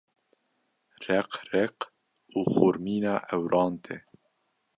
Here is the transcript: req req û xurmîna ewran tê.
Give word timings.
req 1.05 1.29
req 1.49 1.77
û 2.35 2.37
xurmîna 2.53 3.15
ewran 3.35 3.73
tê. 3.83 3.97